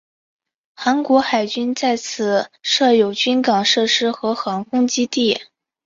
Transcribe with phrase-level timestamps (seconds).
[0.73, 5.39] 韩国海军在此设有军港设施和航空基地。